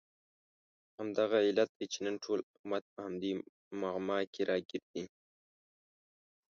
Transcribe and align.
همدغه 0.97 1.37
علت 1.47 1.69
دی 1.77 1.85
چې 1.93 1.99
نن 2.05 2.15
ټول 2.23 2.39
امت 2.59 2.83
په 2.93 2.99
همدې 3.05 3.31
معما 3.81 4.19
کې 4.33 4.41
راګیر 4.49 4.83
دی. 4.93 5.03